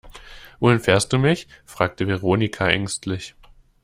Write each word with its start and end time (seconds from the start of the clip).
Wohin 0.59 0.79
fährst 0.79 1.13
du 1.13 1.19
mich, 1.19 1.47
fragte 1.63 2.07
Veronika 2.07 2.67
ängstlich. 2.67 3.35